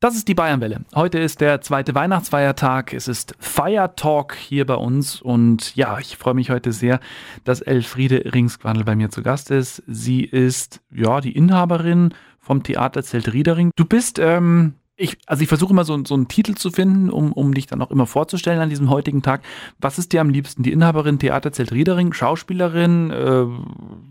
[0.00, 0.82] Das ist die Bayernwelle.
[0.94, 2.92] Heute ist der zweite Weihnachtsfeiertag.
[2.92, 5.20] Es ist Feiertalk hier bei uns.
[5.20, 7.00] Und ja, ich freue mich heute sehr,
[7.42, 9.82] dass Elfriede Ringsquandel bei mir zu Gast ist.
[9.88, 13.72] Sie ist ja die Inhaberin vom Theaterzelt Riedering.
[13.74, 17.32] Du bist, ähm, ich, also ich versuche immer so, so einen Titel zu finden, um,
[17.32, 19.42] um dich dann auch immer vorzustellen an diesem heutigen Tag.
[19.80, 20.62] Was ist dir am liebsten?
[20.62, 23.10] Die Inhaberin Theaterzelt Riedering, Schauspielerin?
[23.10, 23.46] Äh,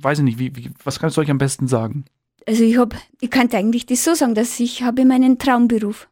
[0.04, 2.04] weiß ich nicht, wie, wie, was kannst du euch am besten sagen?
[2.48, 6.08] Also ich habe, ich kann eigentlich das so sagen, dass ich habe meinen Traumberuf.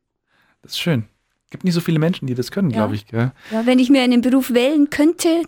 [0.62, 1.06] Das ist schön.
[1.50, 2.78] Gibt nicht so viele Menschen, die das können, ja.
[2.78, 3.08] glaube ich.
[3.08, 3.32] Gell?
[3.52, 5.44] Ja, wenn ich mir einen Beruf wählen könnte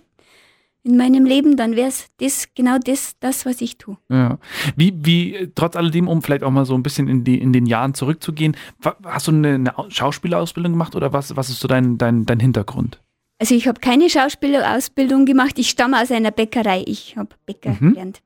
[0.84, 3.98] in meinem Leben, dann wäre es das, genau das, das, was ich tue.
[4.10, 4.38] Ja.
[4.78, 7.66] Wie, wie, trotz alledem, um vielleicht auch mal so ein bisschen in, die, in den
[7.66, 8.56] Jahren zurückzugehen,
[9.04, 13.02] hast du eine, eine Schauspielerausbildung gemacht oder was, was ist so dein, dein, dein Hintergrund?
[13.40, 15.60] Also ich habe keine Schauspielerausbildung gemacht.
[15.60, 16.84] Ich stamme aus einer Bäckerei.
[16.88, 17.90] Ich habe Bäcker mhm.
[17.90, 18.22] gelernt.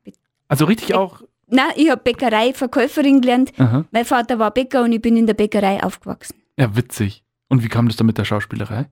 [0.48, 3.52] Also richtig auch Nein, ich habe Bäckerei-Verkäuferin gelernt.
[3.58, 3.86] Aha.
[3.92, 6.36] Mein Vater war Bäcker und ich bin in der Bäckerei aufgewachsen.
[6.58, 7.24] Ja, witzig.
[7.50, 8.88] Und wie kam das dann mit der Schauspielerei?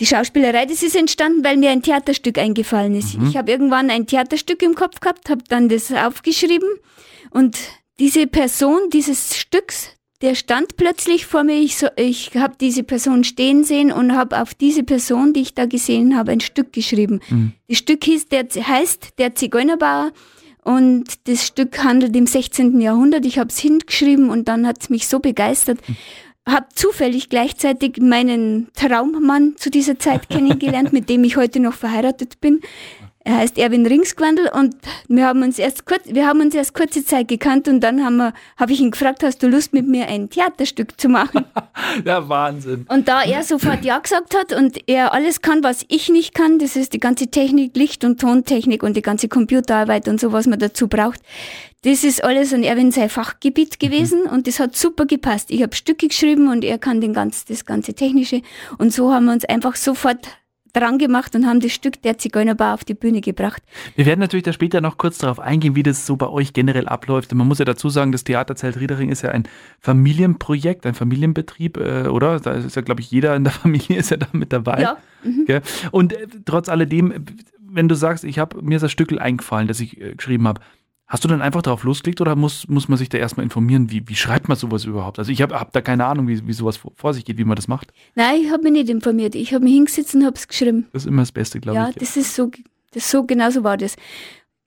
[0.00, 3.18] Die Schauspielerei, das ist entstanden, weil mir ein Theaterstück eingefallen ist.
[3.18, 3.28] Mhm.
[3.28, 6.68] Ich habe irgendwann ein Theaterstück im Kopf gehabt, habe dann das aufgeschrieben
[7.30, 7.58] und
[7.98, 9.90] diese Person dieses Stücks,
[10.22, 11.56] der stand plötzlich vor mir.
[11.56, 15.54] Ich, so, ich habe diese Person stehen sehen und habe auf diese Person, die ich
[15.54, 17.20] da gesehen habe, ein Stück geschrieben.
[17.28, 17.52] Mhm.
[17.68, 20.12] Das Stück hieß, der, heißt Der Zigeunerbauer
[20.66, 22.80] und das Stück handelt im 16.
[22.80, 23.24] Jahrhundert.
[23.24, 25.78] Ich habe es hingeschrieben und dann hat es mich so begeistert.
[26.44, 32.40] Habe zufällig gleichzeitig meinen Traummann zu dieser Zeit kennengelernt, mit dem ich heute noch verheiratet
[32.40, 32.62] bin.
[33.26, 34.76] Er heißt Erwin Ringsquandel und
[35.08, 38.18] wir haben uns erst kurz, wir haben uns erst kurze Zeit gekannt und dann haben
[38.18, 41.44] wir, habe ich ihn gefragt, hast du Lust mit mir ein Theaterstück zu machen?
[42.04, 42.86] Der Wahnsinn.
[42.88, 46.60] Und da er sofort ja gesagt hat und er alles kann, was ich nicht kann,
[46.60, 50.46] das ist die ganze Technik, Licht- und Tontechnik und die ganze Computerarbeit und so, was
[50.46, 51.18] man dazu braucht.
[51.82, 54.30] Das ist alles an Erwin sein Fachgebiet gewesen mhm.
[54.30, 55.50] und das hat super gepasst.
[55.50, 58.42] Ich habe Stücke geschrieben und er kann den ganz, das ganze Technische
[58.78, 60.28] und so haben wir uns einfach sofort
[60.76, 63.62] dran gemacht und haben das Stück der Zigeunerbar auf die Bühne gebracht.
[63.94, 66.86] Wir werden natürlich da später noch kurz darauf eingehen, wie das so bei euch generell
[66.86, 67.34] abläuft.
[67.34, 69.44] man muss ja dazu sagen, das Theaterzelt Riedering ist ja ein
[69.80, 72.38] Familienprojekt, ein Familienbetrieb, äh, oder?
[72.40, 74.80] Da ist ja, glaube ich, jeder in der Familie ist ja da mit dabei.
[74.82, 74.96] Ja.
[75.22, 75.46] Mhm.
[75.90, 77.24] Und äh, trotz alledem,
[77.58, 80.60] wenn du sagst, ich habe mir das Stückel eingefallen, das ich äh, geschrieben habe,
[81.08, 84.08] Hast du dann einfach darauf losgelegt oder muss, muss man sich da erstmal informieren, wie,
[84.08, 85.20] wie schreibt man sowas überhaupt?
[85.20, 87.44] Also ich habe hab da keine Ahnung, wie, wie sowas vor, vor sich geht, wie
[87.44, 87.92] man das macht.
[88.16, 89.36] Nein, ich habe mich nicht informiert.
[89.36, 90.86] Ich habe mich hingesetzt und habe es geschrieben.
[90.92, 91.94] Das ist immer das Beste, glaube ja, ich.
[91.94, 92.50] Ja, das ist so,
[92.90, 93.94] das so genauso war das.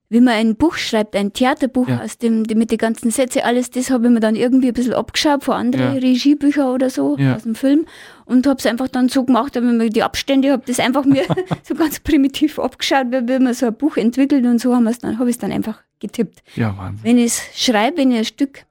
[0.07, 2.01] Wie man ein Buch schreibt, ein Theaterbuch ja.
[2.01, 4.73] aus dem, die, mit den ganzen Sätzen, alles das habe ich mir dann irgendwie ein
[4.73, 5.99] bisschen abgeschaut von anderen ja.
[5.99, 7.85] Regiebüchern oder so aus dem Film
[8.29, 11.23] und habe es einfach dann so gemacht, habe mir die Abstände, habe das einfach mir
[11.63, 15.29] so ganz primitiv abgeschaut, wie, man so ein Buch entwickelt und so haben dann, habe
[15.29, 16.43] ich es dann einfach getippt.
[16.55, 17.03] Ja, Wahnsinn.
[17.03, 18.65] Wenn ich es schreibe, wenn ich ein Stück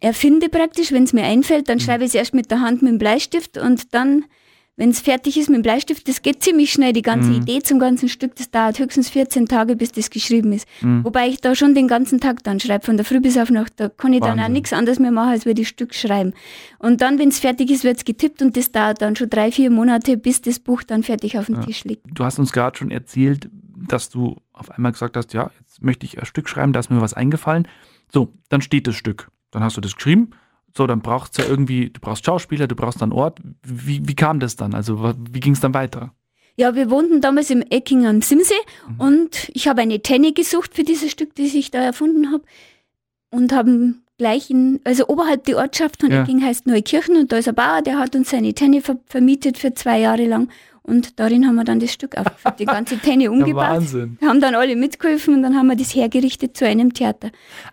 [0.00, 1.82] erfinde praktisch, wenn es mir einfällt, dann mhm.
[1.82, 4.24] schreibe ich es erst mit der Hand mit dem Bleistift und dann,
[4.76, 7.36] wenn es fertig ist mit dem Bleistift, das geht ziemlich schnell, die ganze mhm.
[7.36, 10.68] Idee zum ganzen Stück, das dauert höchstens 14 Tage, bis das geschrieben ist.
[10.82, 11.02] Mhm.
[11.04, 13.72] Wobei ich da schon den ganzen Tag dann schreibe, von der Früh bis auf Nacht,
[13.76, 14.36] da kann ich Wahnsinn.
[14.36, 16.34] dann auch nichts anderes mehr machen, als wir die Stück schreiben.
[16.78, 19.50] Und dann, wenn es fertig ist, wird es getippt und das dauert dann schon drei,
[19.50, 21.62] vier Monate, bis das Buch dann fertig auf dem ja.
[21.62, 22.02] Tisch liegt.
[22.12, 23.48] Du hast uns gerade schon erzählt,
[23.88, 26.90] dass du auf einmal gesagt hast, ja, jetzt möchte ich ein Stück schreiben, da ist
[26.90, 27.66] mir was eingefallen.
[28.12, 29.28] So, dann steht das Stück.
[29.50, 30.30] Dann hast du das geschrieben.
[30.76, 33.40] So, dann brauchst du ja irgendwie, du brauchst Schauspieler, du brauchst einen Ort.
[33.62, 34.74] Wie, wie kam das dann?
[34.74, 36.12] Also, wie ging es dann weiter?
[36.56, 38.54] Ja, wir wohnten damals im Ecking am Simsee
[38.88, 39.00] mhm.
[39.00, 42.44] und ich habe eine Tenne gesucht für dieses Stück, das ich da erfunden habe.
[43.30, 46.22] Und haben gleich in, also oberhalb der Ortschaft von ja.
[46.22, 49.58] Ecking heißt Neukirchen und da ist ein Bauer, der hat uns seine Tenne ver vermietet
[49.58, 50.48] für zwei Jahre lang
[50.86, 53.64] und darin haben wir dann das Stück aufgeführt, die ganze Tenne umgebaut.
[53.64, 54.16] Ja, Wahnsinn.
[54.20, 57.30] Wir haben dann alle mitgeholfen und dann haben wir das hergerichtet zu einem Theater.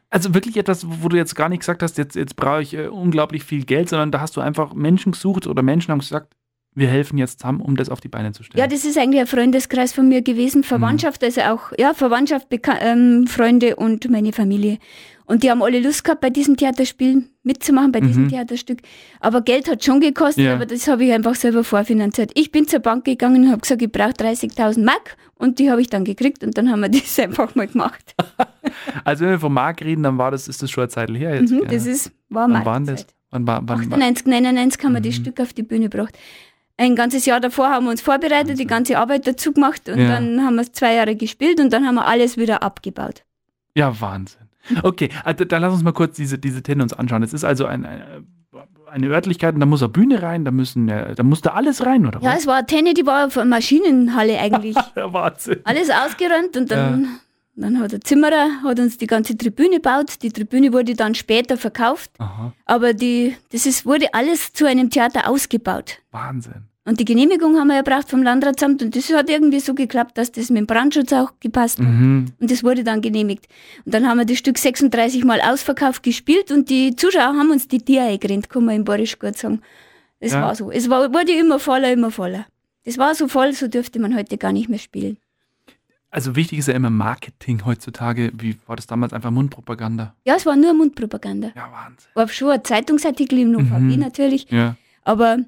[0.10, 2.88] Also wirklich etwas, wo du jetzt gar nicht gesagt hast, jetzt, jetzt brauche ich äh,
[2.88, 6.34] unglaublich viel Geld, sondern da hast du einfach Menschen gesucht oder Menschen haben gesagt,
[6.76, 8.60] wir helfen jetzt zusammen, um das auf die Beine zu stellen.
[8.60, 11.26] Ja, das ist eigentlich ein Freundeskreis von mir gewesen, Verwandtschaft, mhm.
[11.26, 14.80] also auch, ja, Verwandtschaft, Beka ähm, Freunde und meine Familie.
[15.26, 18.30] Und die haben alle Lust gehabt, bei diesem Theaterspiel mitzumachen, bei diesem mhm.
[18.30, 18.80] Theaterstück.
[19.22, 20.54] Aber Geld hat schon gekostet, ja.
[20.54, 22.32] aber das habe ich einfach selber vorfinanziert.
[22.36, 25.82] Ich bin zur Bank gegangen und habe gesagt, ich brauche 30.000 Mark und die habe
[25.82, 28.16] ich dann gekriegt und dann haben wir das einfach mal gemacht.
[29.06, 31.36] also wenn wir von Mark reden, dann war das, ist das schon eine Zeit her
[31.36, 31.52] jetzt.
[31.52, 32.66] Mhm, das ist, war Mark.
[32.66, 33.08] Wann war das?
[33.32, 35.04] Wann war, wann 98, 99 haben wir mhm.
[35.04, 36.18] das Stück auf die Bühne gebracht.
[36.78, 40.08] Ein ganzes Jahr davor haben wir uns vorbereitet, die ganze Arbeit dazu gemacht und ja.
[40.08, 43.24] dann haben wir es zwei Jahre gespielt und dann haben wir alles wieder abgebaut.
[43.76, 44.42] Ja, Wahnsinn.
[44.82, 47.22] Okay, also dann lass uns mal kurz diese, diese Tenne uns anschauen.
[47.22, 47.86] Es ist also ein,
[48.90, 52.06] eine Örtlichkeit und da muss eine Bühne rein, da, müssen, da muss da alles rein,
[52.06, 52.22] oder?
[52.22, 52.42] Ja, was?
[52.42, 54.76] es war eine Tenne, die war von Maschinenhalle eigentlich.
[54.96, 55.60] ja, Wahnsinn.
[55.66, 57.20] Alles ausgeräumt und dann
[57.56, 60.16] Dann hat der Zimmerer hat uns die ganze Tribüne gebaut.
[60.24, 62.10] Die Tribüne wurde dann später verkauft.
[62.18, 62.52] Aha.
[62.66, 66.00] Aber die, das ist, wurde alles zu einem Theater ausgebaut.
[66.12, 66.64] Wahnsinn.
[66.86, 70.34] Und die Genehmigung haben wir erbracht vom Landratsamt und das hat irgendwie so geklappt, dass
[70.34, 71.86] das mit dem Brandschutz auch gepasst hat.
[71.86, 72.26] Mhm.
[72.42, 73.46] Und das wurde dann genehmigt.
[73.86, 77.70] Und dann haben wir das Stück 36 Mal ausverkauft gespielt und die Zuschauer haben uns
[77.70, 79.62] die Tiere eingerennt, kann man im Borisch gut sagen.
[80.20, 80.42] Es Ja.
[80.42, 80.72] war so.
[80.72, 82.48] Es war, wurde immer voller, immer voller.
[82.84, 85.18] Das war so voll, so dürfte man heute gar nicht mehr spielen.
[86.14, 88.32] Also wichtig ist ja immer Marketing heutzutage.
[88.38, 90.14] Wie war das damals einfach Mundpropaganda?
[90.26, 91.50] Ja, es war nur Mundpropaganda.
[91.56, 92.08] Ja, Wahnsinn.
[92.14, 94.00] War schon ein Zeitungsartikel im OVP Mhm.
[94.00, 94.76] natürlich, Ja.
[95.04, 95.40] aber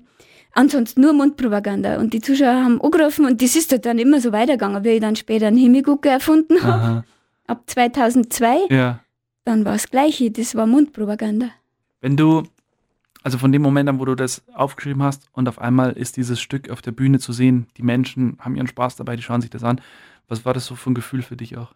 [0.53, 1.97] ansonsten nur Mundpropaganda.
[2.00, 5.15] Und die Zuschauer haben angerufen und das ist dann immer so weitergegangen, wie ich dann
[5.15, 7.03] später einen Himmelgucker erfunden habe,
[7.45, 8.57] ab 2002.
[8.71, 9.01] Ja.
[9.44, 11.50] Dann war das Gleiche, das war Mundpropaganda.
[12.01, 12.41] Wenn du,
[13.21, 16.41] also von dem Moment an, wo du das aufgeschrieben hast und auf einmal ist dieses
[16.41, 19.51] Stück auf der Bühne zu sehen, die Menschen haben ihren Spaß dabei, die schauen sich
[19.51, 19.79] das an.
[20.27, 21.74] Was war das so für ein Gefühl für dich auch?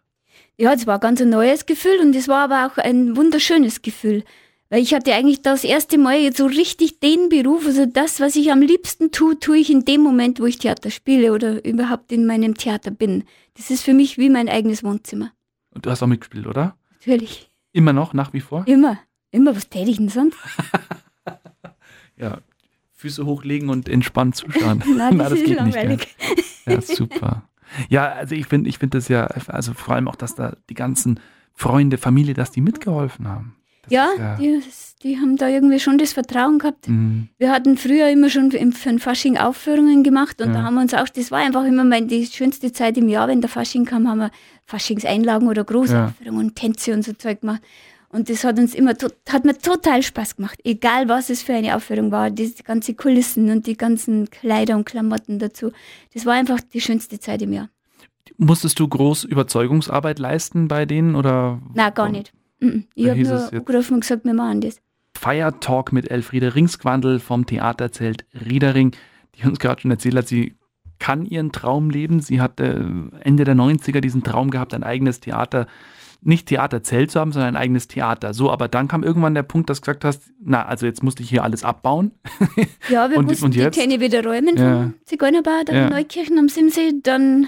[0.57, 4.23] Ja, es war ganz ein neues Gefühl und es war aber auch ein wunderschönes Gefühl.
[4.69, 8.35] Weil ich hatte eigentlich das erste Mal jetzt so richtig den Beruf, also das, was
[8.35, 12.11] ich am liebsten tue, tue ich in dem Moment, wo ich Theater spiele oder überhaupt
[12.11, 13.23] in meinem Theater bin.
[13.55, 15.31] Das ist für mich wie mein eigenes Wohnzimmer.
[15.73, 16.77] Und du hast auch mitgespielt, oder?
[16.99, 17.49] Natürlich.
[17.71, 18.67] Immer noch, nach wie vor?
[18.67, 18.99] Immer.
[19.31, 20.37] Immer, was täte ich denn sonst?
[22.19, 22.39] Ja.
[22.93, 24.83] Füße hochlegen und entspannt zuschauen.
[24.97, 25.55] Nein, das, ist gell?
[25.55, 26.15] langweilig.
[26.65, 27.48] Ja, super.
[27.89, 30.73] Ja, also ich finde ich finde das ja, also vor allem auch, dass da die
[30.73, 31.19] ganzen
[31.53, 33.55] Freunde, Familie, dass die mitgeholfen haben.
[33.89, 36.87] Ja, ist die, die haben da irgendwie schon das Vertrauen gehabt.
[36.87, 37.29] Mhm.
[37.37, 40.53] Wir hatten früher immer schon für den Fasching Aufführungen gemacht und Ja.
[40.53, 43.27] da haben wir uns auch, das war einfach immer mein, die schönste Zeit im Jahr,
[43.27, 44.31] wenn der Fasching kam, haben wir
[44.65, 47.61] Faschingseinlagen oder Großaufführungen und Tänze und so Zeug gemacht.
[48.11, 48.93] Und das hat uns immer,
[49.29, 50.59] hat mir total Spaß gemacht.
[50.63, 54.85] Egal was es für eine Aufführung war, die, ganzen Kulissen und die ganzen Kleider und
[54.85, 55.71] Klamotten dazu.
[56.13, 57.69] Das war einfach die schönste Zeit im Jahr.
[58.37, 61.61] Musstest du groß Überzeugungsarbeit leisten bei denen oder?
[61.73, 62.33] Nein, gar nicht.
[62.59, 62.85] Mhm.
[62.95, 64.81] Ich habe nur angerufen und gesagt, wir machen das.
[65.15, 68.95] Fire Talk mit Elfriede Ringsquandel vom Theaterzelt Riedering,
[69.35, 70.55] die uns gerade schon erzählt hat, sie
[70.99, 72.19] kann ihren Traum leben.
[72.19, 72.75] Sie hat äh,
[73.21, 75.67] Ende der 90er diesen Traum gehabt, ein eigenes Theater,
[76.21, 78.33] nicht Theaterzelt zu haben, sondern ein eigenes Theater.
[78.33, 81.23] So, aber dann kam irgendwann der Punkt, dass du gesagt hast, na, also jetzt musste
[81.23, 82.11] ich hier alles abbauen.
[82.89, 83.69] Ja, wir Und- mussten und die?
[83.69, 84.81] Tänne wieder räumen Ja.
[84.83, 85.83] vom Zigeunerbau da Ja.
[85.87, 86.93] in Neukirchen am Simsee.
[87.03, 87.47] Dann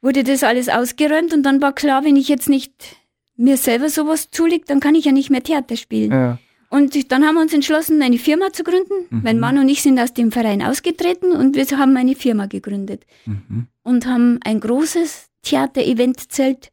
[0.00, 2.96] wurde das alles ausgeräumt und dann war klar, wenn ich jetzt nicht
[3.36, 6.10] mir selber sowas zulege, dann kann ich ja nicht mehr Theater spielen.
[6.12, 6.38] Ja.
[6.70, 9.06] Und dann haben wir uns entschlossen, eine Firma zu gründen.
[9.10, 9.20] Mhm.
[9.24, 13.04] Mein Mann und ich sind aus dem Verein ausgetreten und wir haben eine Firma gegründet
[13.26, 13.66] Mhm.
[13.82, 16.70] und haben ein großes Theater-Event-Zelt.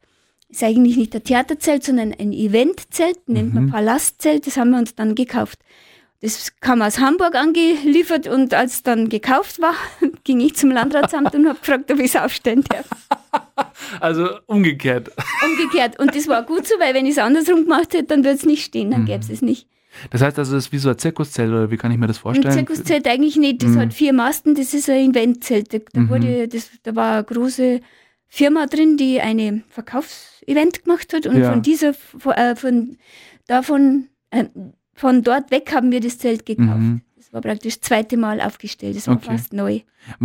[0.50, 3.70] Ist eigentlich nicht ein Theaterzelt, sondern ein Eventzelt, nennt man Mhm.
[3.70, 4.46] Palastzelt.
[4.46, 5.58] Das haben wir uns dann gekauft.
[6.22, 9.74] Das kam aus Hamburg angeliefert und als dann gekauft war,
[10.24, 12.86] ging ich zum Landratsamt und habe gefragt, ob ich es aufstellen darf.
[14.00, 15.10] Also umgekehrt.
[15.44, 15.98] Umgekehrt.
[15.98, 18.44] Und das war gut so, weil wenn ich es andersrum gemacht hätte, dann würde es
[18.46, 19.06] nicht stehen, dann Mhm.
[19.06, 19.66] gäbe es es nicht.
[20.10, 22.18] Das heißt also, das ist wie so ein Zirkuszelt oder wie kann ich mir das
[22.18, 22.52] Ein vorstellen?
[22.54, 23.62] Zirkuszelt eigentlich nicht.
[23.62, 23.80] Das Mhm.
[23.80, 25.72] hat vier Masten, das ist ein Eventzelt.
[25.74, 26.08] Da, da Mhm.
[26.08, 27.80] wurde, das, da war eine große
[28.32, 31.26] Firma drin, die eine Verkaufsevent gemacht hat.
[31.26, 31.50] Und Ja.
[31.50, 32.96] von dieser, von, äh, von
[33.46, 34.44] davon, äh,
[34.94, 36.78] von dort weg haben wir das Zelt gekauft.
[36.78, 37.00] Mhm.
[37.16, 38.96] Das war praktisch das zweite Mal aufgestellt.
[38.96, 39.26] Das war Okay.
[39.26, 39.80] fast neu.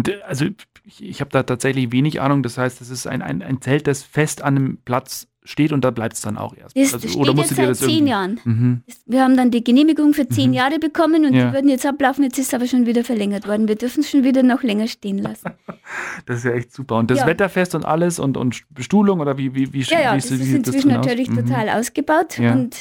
[0.08, 0.46] Äh, Also
[0.86, 2.44] ich, ich habe da tatsächlich wenig Ahnung.
[2.44, 5.86] Das heißt, es ist ein, ein, ein Zelt, das fest an einem Platz steht und
[5.86, 6.76] da bleibt es dann auch erst.
[6.78, 8.40] Das, also, steht jetzt seit zehn Jahren.
[8.44, 8.82] Mhm.
[9.06, 10.56] Wir haben dann die Genehmigung für zehn Mhm.
[10.56, 11.48] Jahre bekommen und Ja.
[11.48, 12.24] die würden jetzt ablaufen.
[12.24, 13.68] Jetzt ist es aber schon wieder verlängert worden.
[13.68, 15.52] Wir dürfen es schon wieder noch länger stehen lassen.
[16.26, 16.98] Das ist ja echt super.
[16.98, 17.28] Und das Ja.
[17.28, 20.42] Wetterfest und alles und, und Bestuhlung oder wie, wie, wie, Ja, ja, wie das ist
[20.44, 21.06] sieht inzwischen drin aus?
[21.06, 21.46] natürlich Mhm.
[21.46, 22.40] total ausgebaut.
[22.40, 22.54] Ja.
[22.54, 22.76] Und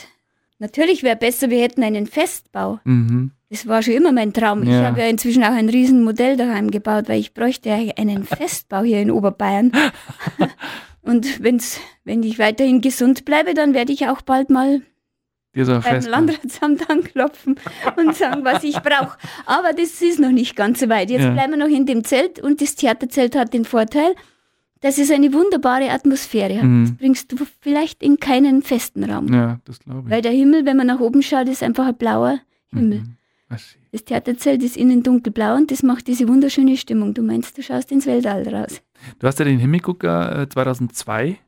[0.58, 2.80] natürlich wäre besser, wir hätten einen Festbau.
[2.84, 3.32] Mhm.
[3.50, 4.62] Das war schon immer mein Traum.
[4.62, 4.84] Ich Ja.
[4.86, 9.00] habe ja inzwischen auch ein Riesenmodell daheim gebaut, weil ich bräuchte ja einen Festbau hier
[9.00, 9.70] in Oberbayern.
[11.04, 14.80] Und wenn's, wenn ich weiterhin gesund bleibe, dann werde ich auch bald mal
[15.54, 16.08] beim Fest.
[16.08, 17.56] Landratsamt anklopfen
[17.96, 19.16] und sagen, was ich brauche.
[19.46, 21.10] Aber das ist noch nicht ganz so weit.
[21.10, 21.30] Jetzt Ja.
[21.30, 24.14] bleiben wir noch in dem Zelt und das Theaterzelt hat den Vorteil,
[24.80, 26.64] dass es eine wunderbare Atmosphäre hat.
[26.64, 26.84] Mhm.
[26.86, 29.32] Das bringst du vielleicht in keinen festen Raum.
[29.32, 30.10] Ja, das glaube ich.
[30.10, 32.40] Weil der Himmel, wenn man nach oben schaut, ist einfach ein blauer
[32.72, 33.00] Himmel.
[33.00, 33.16] Mhm.
[33.56, 33.76] See.
[33.92, 37.14] Das Theaterzelt ist innen dunkelblau und das macht diese wunderschöne Stimmung.
[37.14, 38.82] Du meinst, du schaust ins Weltall raus.
[39.18, 41.38] Du hast ja den Himmelgucker äh, 2002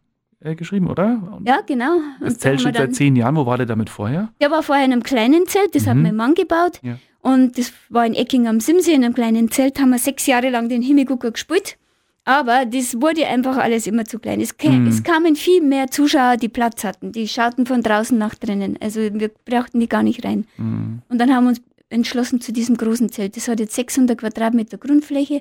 [0.41, 1.21] äh, geschrieben, oder?
[1.37, 1.99] Und Ja, genau.
[2.21, 3.37] Das Und da Zelt steht seit zehn Jahren.
[3.37, 4.29] Wo war der damit vorher?
[4.41, 6.03] Der war vorher in einem kleinen Zelt, das hat Mhm.
[6.03, 6.81] mein Mann gebaut.
[6.83, 6.99] Ja.
[7.21, 10.51] Und das war in Ecking am Simsee, in einem kleinen Zelt, haben wir sechs Jahre
[10.51, 11.77] lang den Himmelgucker gespielt.
[12.25, 14.41] Aber das wurde einfach alles immer zu klein.
[14.41, 14.87] Es, Mhm.
[14.89, 17.13] es kamen viel mehr Zuschauer, die Platz hatten.
[17.13, 18.77] Die schauten von draußen nach drinnen.
[18.81, 20.45] Also wir brauchten die gar nicht rein.
[20.57, 21.03] Mhm.
[21.09, 23.37] Und dann haben wir uns entschlossen zu diesem großen Zelt.
[23.37, 25.41] Das hat jetzt 600 Quadratmeter Grundfläche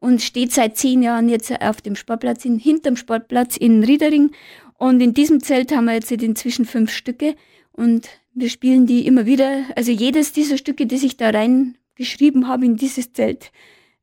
[0.00, 4.30] und steht seit zehn Jahren jetzt auf dem Sportplatz, in, hinterm Sportplatz in Riedering.
[4.76, 7.36] Und in diesem Zelt haben wir jetzt inzwischen fünf Stücke
[7.72, 9.64] und wir spielen die immer wieder.
[9.76, 13.52] Also jedes dieser Stücke, die ich da reingeschrieben habe in dieses Zelt,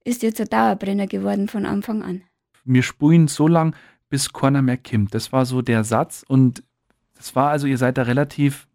[0.04, 2.22] ist jetzt ein Dauerbrenner geworden von Anfang an.
[2.64, 3.76] Wir spulen so lang,
[4.10, 5.14] bis keiner mehr kimmt.
[5.14, 6.64] Das war so der Satz und
[7.16, 8.68] das war also, ihr seid da relativ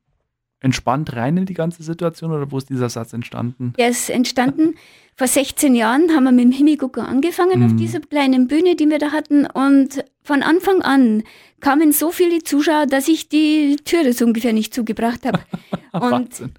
[0.67, 3.73] entspannt rein in die ganze Situation oder wo ist dieser Satz entstanden?
[3.79, 4.75] Er ist entstanden.
[5.17, 7.67] Vor 16 Jahren haben wir mit dem Himigucker angefangen mhm.
[7.67, 9.47] auf dieser kleinen Bühne, die wir da hatten.
[9.47, 11.23] Und von Anfang an
[11.61, 15.41] kamen so viele Zuschauer, dass ich die Türe so ungefähr nicht zugebracht habe.
[15.93, 16.51] und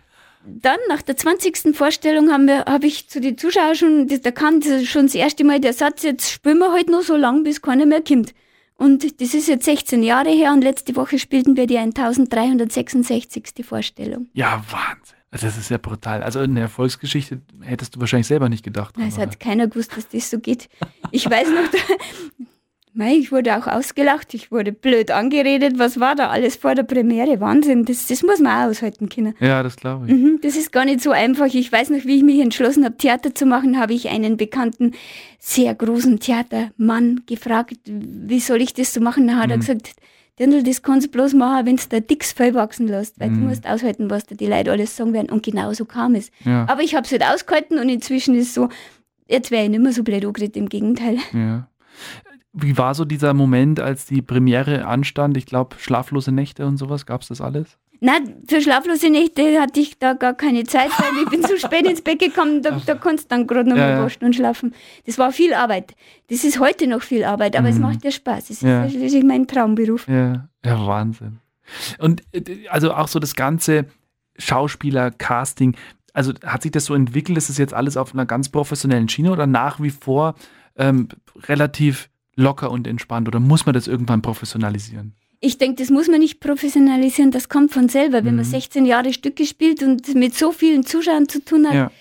[0.43, 1.75] dann nach der 20.
[1.75, 5.73] Vorstellung habe hab ich zu den Zuschauern schon, da kam schon das erste Mal der
[5.73, 8.33] Satz, jetzt spielen wir halt noch so lang, bis keiner mehr kommt.
[8.77, 13.65] Und das ist jetzt 16 Jahre her und letzte Woche spielten wir die 1366.
[13.65, 14.27] Vorstellung.
[14.33, 15.17] Ja, Wahnsinn.
[15.31, 16.23] Also das ist ja brutal.
[16.23, 18.95] Also in der Erfolgsgeschichte hättest du wahrscheinlich selber nicht gedacht.
[18.97, 20.69] Es hat keiner gewusst, dass das so geht.
[21.11, 22.47] Ich weiß noch,
[22.99, 25.77] ich wurde auch ausgelacht, ich wurde blöd angeredet.
[25.77, 27.39] Was war da alles vor der Premiere?
[27.39, 29.35] Wahnsinn, das, das muss man auch aushalten können.
[29.39, 30.13] Ja, das glaube ich.
[30.13, 31.45] Mhm, das ist gar nicht so einfach.
[31.45, 34.93] Ich weiß noch, wie ich mich entschlossen habe, Theater zu machen, habe ich einen bekannten,
[35.39, 39.27] sehr großen Theatermann gefragt, wie soll ich das so machen?
[39.27, 39.51] Dann hat mhm.
[39.51, 39.91] er gesagt,
[40.39, 43.41] Dirndl, das kannst du bloß machen, wenn du da dickes Fell wachsen lässt, weil mhm.
[43.41, 45.29] du musst aushalten, was da die Leute alles sagen werden.
[45.29, 46.31] Und genau so kam es.
[46.45, 46.65] Ja.
[46.69, 48.69] Aber ich habe es halt ausgehalten und inzwischen ist es so,
[49.27, 51.17] jetzt wäre ich nicht mehr so blöd angeredet, im Gegenteil.
[51.33, 51.67] Ja.
[52.59, 55.37] Wie war so dieser Moment, als die Premiere anstand?
[55.37, 57.77] Ich glaube, schlaflose Nächte und sowas, gab es das alles?
[57.99, 61.87] Nein, für schlaflose Nächte hatte ich da gar keine Zeit, weil ich bin zu spät
[61.87, 64.73] ins Bett gekommen, da, da konntest du dann gerade noch mal ja, waschen und schlafen.
[65.05, 65.95] Das war viel Arbeit.
[66.29, 67.73] Das ist heute noch viel Arbeit, aber mhm.
[67.73, 68.49] es macht ja Spaß.
[68.49, 68.85] Es ja.
[68.85, 70.07] ist wirklich mein Traumberuf.
[70.07, 70.47] Ja.
[70.63, 71.39] ja, Wahnsinn.
[71.99, 73.85] Und äh, also auch so das ganze
[74.37, 75.75] Schauspieler-Casting,
[76.13, 77.37] also hat sich das so entwickelt?
[77.37, 80.35] Ist das jetzt alles auf einer ganz professionellen Schiene oder nach wie vor
[80.75, 81.09] ähm,
[81.47, 85.13] relativ locker und entspannt oder muss man das irgendwann professionalisieren?
[85.39, 88.23] Ich denke, das muss man nicht professionalisieren, das kommt von selber.
[88.23, 88.37] Wenn mhm.
[88.37, 91.75] man 16 Jahre Stücke spielt und mit so vielen Zuschauern zu tun hat.
[91.75, 91.91] Ja.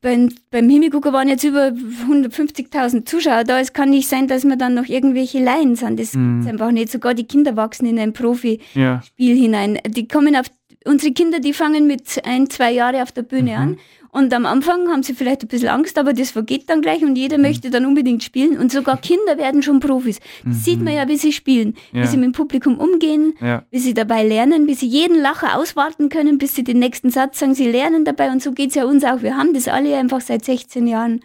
[0.00, 1.72] Beim, beim Himmelgucker waren jetzt über
[2.08, 3.58] 150.000 Zuschauer da.
[3.58, 5.98] Es kann nicht sein, dass wir dann noch irgendwelche Laien sind.
[5.98, 6.40] Das mhm.
[6.40, 6.92] ist einfach nicht.
[6.92, 9.02] Sogar die Kinder wachsen in ein Profispiel ja.
[9.16, 9.78] hinein.
[9.88, 10.46] Die kommen auf,
[10.84, 13.56] unsere Kinder, die fangen mit ein, zwei Jahre auf der Bühne mhm.
[13.56, 13.78] an
[14.10, 17.16] und am Anfang haben sie vielleicht ein bisschen Angst, aber das vergeht dann gleich und
[17.16, 17.42] jeder mhm.
[17.42, 18.58] möchte dann unbedingt spielen.
[18.58, 20.18] Und sogar Kinder werden schon Profis.
[20.44, 20.60] Das mhm.
[20.60, 22.02] sieht man ja, wie sie spielen, ja.
[22.02, 23.64] wie sie mit dem Publikum umgehen, ja.
[23.70, 27.38] wie sie dabei lernen, wie sie jeden Lacher auswarten können, bis sie den nächsten Satz
[27.38, 27.54] sagen.
[27.54, 29.22] Sie lernen dabei und so geht es ja uns auch.
[29.22, 31.20] Wir haben das alle einfach seit 16 Jahren.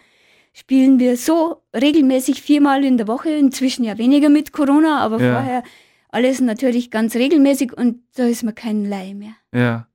[0.52, 5.32] Spielen wir so regelmäßig viermal in der Woche, inzwischen ja weniger mit Corona, aber ja.
[5.32, 5.62] vorher
[6.10, 9.34] alles natürlich ganz regelmäßig und da ist man kein Laie mehr.
[9.52, 9.88] Ja.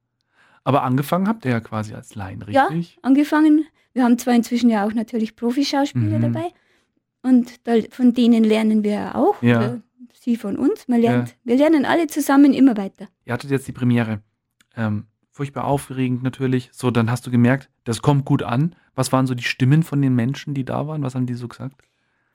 [0.64, 2.96] Aber angefangen habt ihr ja quasi als Laien, richtig?
[2.96, 3.66] Ja, angefangen.
[3.94, 6.34] Wir haben zwar inzwischen ja auch natürlich Profischauspieler mhm.
[6.34, 6.54] dabei.
[7.22, 9.42] Und da, von denen lernen wir auch.
[9.42, 9.80] Ja.
[10.14, 10.88] sie von uns.
[10.88, 11.36] Man lernt, ja.
[11.44, 13.08] Wir lernen alle zusammen immer weiter.
[13.26, 14.22] Ihr hattet jetzt die Premiere.
[14.76, 16.70] Ähm, furchtbar aufregend natürlich.
[16.72, 18.76] So, dann hast du gemerkt, das kommt gut an.
[18.96, 21.04] Was waren so die Stimmen von den Menschen, die da waren?
[21.04, 21.76] Was haben die so gesagt?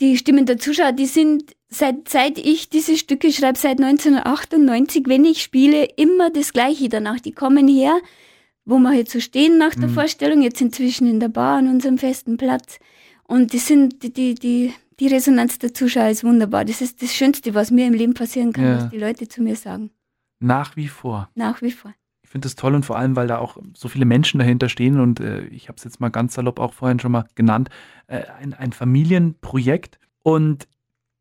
[0.00, 5.24] Die Stimmen der Zuschauer, die sind seit, seit ich diese Stücke schreibe, seit 1998, wenn
[5.24, 7.20] ich spiele, immer das Gleiche danach.
[7.20, 8.00] Die kommen her,
[8.64, 9.94] wo wir jetzt so stehen nach der mhm.
[9.94, 12.78] Vorstellung, jetzt inzwischen in der Bar an unserem festen Platz.
[13.24, 16.64] Und die sind, die, die, die, die Resonanz der Zuschauer ist wunderbar.
[16.64, 18.76] Das ist das Schönste, was mir im Leben passieren kann, ja.
[18.76, 19.90] was die Leute zu mir sagen.
[20.40, 21.30] Nach wie vor.
[21.34, 21.94] Nach wie vor.
[22.34, 24.98] Ich finde das toll und vor allem, weil da auch so viele Menschen dahinter stehen
[24.98, 27.70] und äh, ich habe es jetzt mal ganz salopp auch vorhin schon mal genannt,
[28.08, 30.00] äh, ein, ein Familienprojekt.
[30.24, 30.66] Und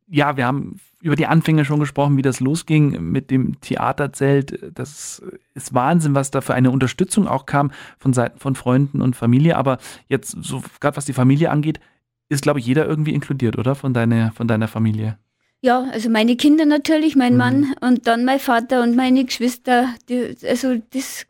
[0.07, 4.71] ja, wir haben über die Anfänge schon gesprochen, wie das losging mit dem Theaterzelt.
[4.73, 5.21] Das
[5.53, 9.55] ist Wahnsinn, was da für eine Unterstützung auch kam von Seiten von Freunden und Familie.
[9.55, 9.77] Aber
[10.07, 11.79] jetzt, so gerade was die Familie angeht,
[12.27, 13.75] ist, glaube ich, jeder irgendwie inkludiert, oder?
[13.75, 15.19] Von deiner, von deiner Familie.
[15.63, 17.39] Ja, also meine Kinder natürlich, mein mhm.
[17.39, 19.87] Mann und dann mein Vater und meine Geschwister.
[20.09, 21.25] Die, also das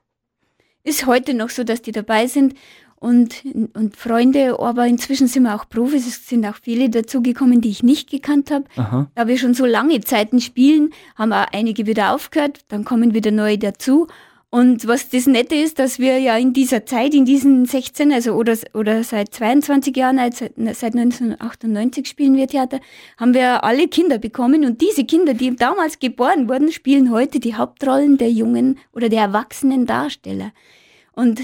[0.84, 2.56] ist heute noch so, dass die dabei sind
[2.96, 3.44] und,
[3.76, 6.08] und Freunde, aber inzwischen sind wir auch Profis.
[6.08, 8.66] Es sind auch viele dazugekommen, die ich nicht gekannt habe.
[9.14, 13.30] Da wir schon so lange Zeiten spielen, haben auch einige wieder aufgehört, dann kommen wieder
[13.30, 14.08] neue dazu.
[14.54, 18.34] Und was das Nette ist, dass wir ja in dieser Zeit, in diesen 16, also
[18.34, 22.80] oder, oder seit 22 Jahren, seit, seit 1998 spielen wir Theater,
[23.18, 24.64] haben wir alle Kinder bekommen.
[24.64, 29.22] Und diese Kinder, die damals geboren wurden, spielen heute die Hauptrollen der jungen oder der
[29.22, 30.52] erwachsenen Darsteller.
[31.14, 31.42] Und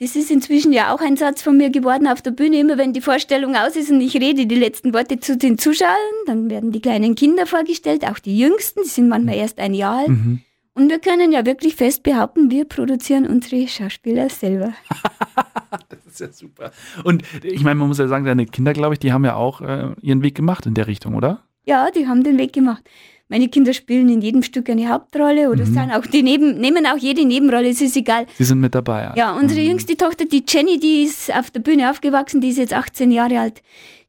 [0.00, 2.58] das ist inzwischen ja auch ein Satz von mir geworden auf der Bühne.
[2.58, 5.94] Immer wenn die Vorstellung aus ist und ich rede die letzten Worte zu den Zuschauern,
[6.26, 9.98] dann werden die kleinen Kinder vorgestellt, auch die jüngsten, die sind manchmal erst ein Jahr
[9.98, 10.08] alt.
[10.08, 10.40] Mhm.
[10.74, 14.72] Und wir können ja wirklich fest behaupten, wir produzieren unsere Schauspieler selber.
[15.88, 16.70] das ist ja super.
[17.04, 19.60] Und ich meine, man muss ja sagen, deine Kinder, glaube ich, die haben ja auch
[19.60, 21.44] äh, ihren Weg gemacht in der Richtung, oder?
[21.64, 22.82] Ja, die haben den Weg gemacht.
[23.30, 25.72] Meine Kinder spielen in jedem Stück eine Hauptrolle oder mhm.
[25.72, 28.26] sind auch die neben, nehmen auch jede Nebenrolle, es ist egal.
[28.36, 29.04] Sie sind mit dabei.
[29.04, 29.68] Ja, ja unsere mhm.
[29.68, 33.38] jüngste Tochter, die Jenny, die ist auf der Bühne aufgewachsen, die ist jetzt 18 Jahre
[33.38, 33.62] alt.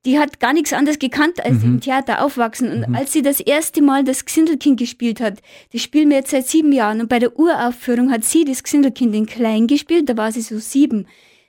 [0.06, 1.66] Die hat gar nichts anderes gekannt, als mhm.
[1.66, 2.72] im Theater aufwachsen.
[2.72, 2.96] Und mhm.
[2.96, 5.40] als sie das erste Mal das Gsindelkind gespielt hat,
[5.72, 7.00] das spielen wir jetzt seit sieben Jahren.
[7.00, 10.58] Und bei der Uraufführung hat sie das Gsindelkind in klein gespielt, da war sie so
[10.58, 11.06] sieben.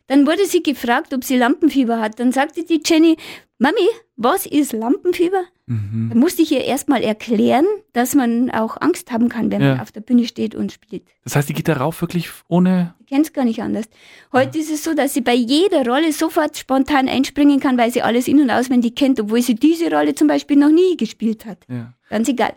[0.09, 2.21] Dann wurde sie gefragt, ob sie Lampenfieber hat.
[2.21, 3.17] Dann sagte die Jenny,
[3.59, 5.45] Mami, was ist Lampenfieber?
[5.73, 6.11] Mhm.
[6.13, 9.71] Da musste ich ihr erstmal erklären, dass man auch Angst haben kann, wenn ja.
[9.71, 11.05] man auf der Bühne steht und spielt.
[11.25, 12.95] Das heißt, die geht darauf wirklich ohne.
[13.01, 13.87] Ich kenne es gar nicht anders.
[14.33, 14.65] Heute ja.
[14.65, 18.29] ist es so, dass sie bei jeder Rolle sofort spontan einspringen kann, weil sie alles
[18.29, 21.59] in- und auswendig kennt, obwohl sie diese Rolle zum Beispiel noch nie gespielt hat.
[21.69, 21.95] Ja.
[22.11, 22.55] Ganz egal.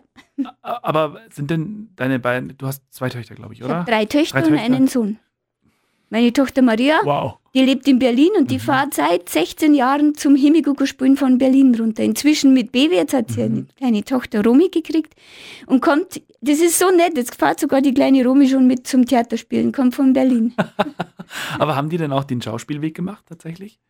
[0.62, 3.80] Aber sind denn deine beiden, du hast zwei Töchter, glaube ich, oder?
[3.80, 5.18] Ich drei Töchter drei und einen Sohn.
[6.10, 7.38] Meine Tochter Maria, wow.
[7.56, 8.60] Die lebt in Berlin und die mhm.
[8.60, 12.02] fährt seit 16 Jahren zum Himigugo-Spielen von Berlin runter.
[12.02, 13.44] Inzwischen mit Baby, jetzt hat sie mhm.
[13.44, 15.14] eine kleine Tochter Romy gekriegt
[15.64, 19.06] und kommt, das ist so nett, jetzt fährt sogar die kleine Romy schon mit zum
[19.06, 20.54] Theaterspielen, kommt von Berlin.
[21.58, 23.80] Aber haben die denn auch den Schauspielweg gemacht tatsächlich?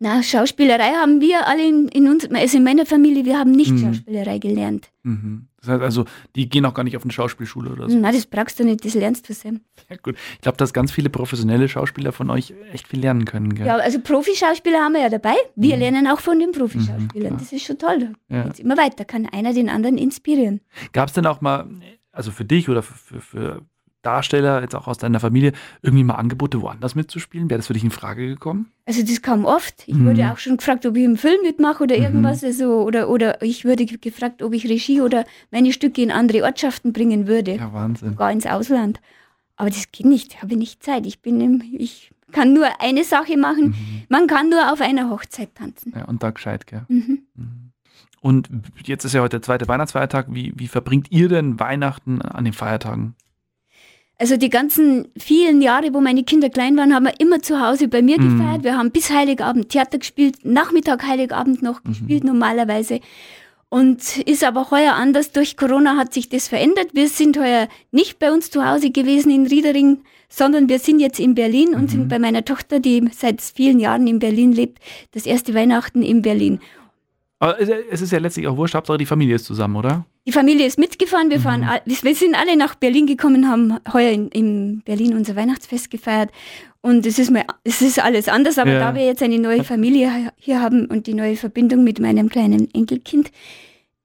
[0.00, 3.70] Na, Schauspielerei haben wir alle in, in uns, also in meiner Familie, wir haben nicht
[3.70, 3.78] mhm.
[3.78, 4.90] Schauspielerei gelernt.
[5.04, 5.46] Mhm.
[5.60, 7.96] Das heißt also, die gehen auch gar nicht auf eine Schauspielschule oder so.
[7.96, 9.62] Nein, das brauchst du nicht, das lernst du selbst.
[9.88, 10.16] Ja, gut.
[10.34, 13.54] Ich glaube, dass ganz viele professionelle Schauspieler von euch echt viel lernen können.
[13.54, 13.66] Gell?
[13.66, 15.36] Ja, also Profischauspieler haben wir ja dabei.
[15.54, 15.80] Wir mhm.
[15.80, 17.34] lernen auch von den Profischauspielern.
[17.34, 18.10] Mhm, das ist schon toll.
[18.28, 18.42] Da ja.
[18.44, 20.60] geht's immer weiter, kann einer den anderen inspirieren.
[20.92, 21.66] Gab es denn auch mal,
[22.10, 23.62] also für dich oder für, für, für
[24.04, 27.50] Darsteller, jetzt auch aus deiner Familie, irgendwie mal Angebote, woanders mitzuspielen?
[27.50, 28.70] Wäre das für dich in Frage gekommen?
[28.86, 29.88] Also das kam oft.
[29.88, 30.06] Ich mhm.
[30.06, 32.02] wurde auch schon gefragt, ob ich einen Film mitmache oder mhm.
[32.02, 32.42] irgendwas.
[32.42, 32.48] Mhm.
[32.48, 36.92] Also, oder, oder ich wurde gefragt, ob ich Regie oder meine Stücke in andere Ortschaften
[36.92, 37.56] bringen würde.
[37.56, 38.16] Ja, Wahnsinn.
[38.16, 39.00] Gar ins Ausland.
[39.56, 40.34] Aber das geht nicht.
[40.34, 41.06] Ich habe nicht Zeit.
[41.06, 43.68] Ich bin im, ich kann nur eine Sache machen.
[43.68, 44.02] Mhm.
[44.08, 45.92] Man kann nur auf einer Hochzeit tanzen.
[45.96, 46.84] Ja, und da gescheit, gell?
[46.88, 47.22] Mhm.
[47.34, 47.64] mhm.
[48.20, 48.48] Und
[48.86, 50.28] jetzt ist ja heute der zweite Weihnachtsfeiertag.
[50.30, 53.16] Wie, wie verbringt ihr denn Weihnachten an den Feiertagen?
[54.18, 57.88] Also die ganzen vielen Jahre, wo meine Kinder klein waren, haben wir immer zu Hause
[57.88, 58.38] bei mir mhm.
[58.38, 58.64] gefeiert.
[58.64, 61.88] Wir haben bis Heiligabend Theater gespielt, Nachmittag Heiligabend noch mhm.
[61.88, 63.00] gespielt normalerweise.
[63.68, 65.32] Und ist aber heuer anders.
[65.32, 66.90] Durch Corona hat sich das verändert.
[66.92, 71.18] Wir sind heuer nicht bei uns zu Hause gewesen in Riedering, sondern wir sind jetzt
[71.18, 71.74] in Berlin mhm.
[71.74, 74.78] und sind bei meiner Tochter, die seit vielen Jahren in Berlin lebt,
[75.10, 76.60] das erste Weihnachten in Berlin.
[77.38, 80.06] Aber es ist ja letztlich auch wurscht, Hauptsache die Familie ist zusammen, oder?
[80.26, 81.30] Die Familie ist mitgefahren.
[81.30, 81.92] Wir, fahren, mhm.
[82.02, 86.30] wir sind alle nach Berlin gekommen, haben heuer in, in Berlin unser Weihnachtsfest gefeiert.
[86.80, 88.78] Und es ist, mal, es ist alles anders, aber ja.
[88.78, 92.72] da wir jetzt eine neue Familie hier haben und die neue Verbindung mit meinem kleinen
[92.74, 93.30] Enkelkind,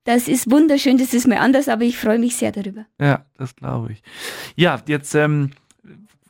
[0.05, 2.85] das ist wunderschön, das ist mal anders, aber ich freue mich sehr darüber.
[2.99, 4.01] Ja, das glaube ich.
[4.55, 5.51] Ja, jetzt ähm,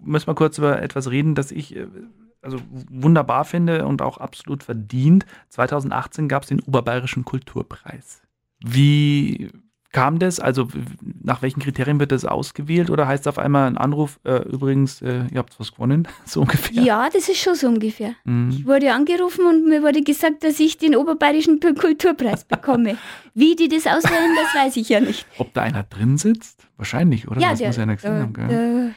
[0.03, 1.85] müssen wir kurz über etwas reden, das ich äh,
[2.41, 5.25] also wunderbar finde und auch absolut verdient.
[5.49, 8.21] 2018 gab es den Oberbayerischen Kulturpreis.
[8.59, 9.51] Wie
[9.91, 10.39] kam das?
[10.39, 10.67] Also
[11.23, 12.89] nach welchen Kriterien wird das ausgewählt?
[12.89, 16.41] Oder heißt es auf einmal ein Anruf, äh, übrigens, äh, ihr habt was gewonnen, so
[16.41, 16.83] ungefähr?
[16.83, 18.13] Ja, das ist schon so ungefähr.
[18.23, 18.51] Mhm.
[18.51, 22.97] Ich wurde angerufen und mir wurde gesagt, dass ich den Oberbayerischen Kulturpreis bekomme.
[23.33, 25.25] Wie die das auswählen, das weiß ich ja nicht.
[25.37, 26.67] Ob da einer drin sitzt?
[26.77, 27.41] Wahrscheinlich, oder?
[27.41, 28.95] Ja, das der, muss ja einer gesehen der, haben, gell?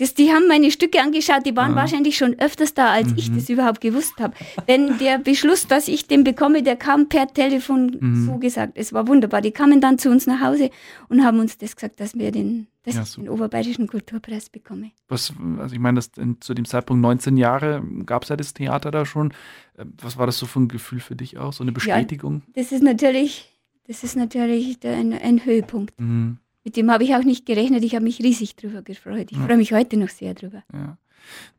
[0.00, 1.76] Das, die haben meine Stücke angeschaut, die waren ja.
[1.76, 3.18] wahrscheinlich schon öfters da, als mhm.
[3.18, 4.32] ich das überhaupt gewusst habe.
[4.66, 8.24] Denn der Beschluss, dass ich den bekomme, der kam per Telefon mhm.
[8.24, 8.72] so gesagt.
[8.76, 9.42] Es war wunderbar.
[9.42, 10.70] Die kamen dann zu uns nach Hause
[11.10, 14.92] und haben uns das gesagt, dass wir den, dass ja, ich den Oberbayerischen Kulturpreis bekomme.
[15.08, 18.90] Was, also ich meine, das, zu dem Zeitpunkt 19 Jahre gab es ja das Theater
[18.90, 19.32] da schon.
[19.76, 21.52] Äh, was war das so für ein Gefühl für dich auch?
[21.52, 22.42] So eine Bestätigung?
[22.46, 23.52] Ja, das ist natürlich,
[23.86, 26.00] das ist natürlich ein, ein Höhepunkt.
[26.00, 26.38] Mhm.
[26.64, 27.84] Mit dem habe ich auch nicht gerechnet.
[27.84, 29.28] Ich habe mich riesig drüber gefreut.
[29.30, 29.46] Ich ja.
[29.46, 30.62] freue mich heute noch sehr drüber.
[30.72, 30.98] Ja.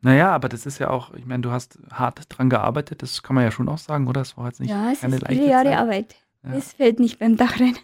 [0.00, 3.34] Naja, aber das ist ja auch, ich meine, du hast hart dran gearbeitet, das kann
[3.34, 4.20] man ja schon auch sagen, oder?
[4.20, 5.78] Das war jetzt nicht Ja, es ist viele Jahre Zeit.
[5.78, 6.16] Arbeit.
[6.44, 6.54] Ja.
[6.54, 7.76] Es fällt nicht beim Dach rein.